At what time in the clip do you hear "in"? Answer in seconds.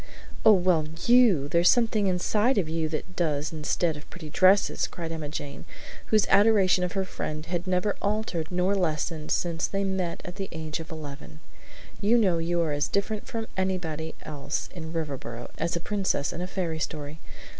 14.73-14.91, 16.33-16.41